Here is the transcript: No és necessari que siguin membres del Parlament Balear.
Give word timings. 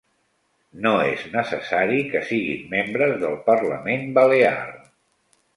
No 0.85 0.93
és 1.09 1.25
necessari 1.35 2.01
que 2.15 2.23
siguin 2.31 2.65
membres 2.73 3.15
del 3.25 3.39
Parlament 3.51 4.11
Balear. 4.21 4.59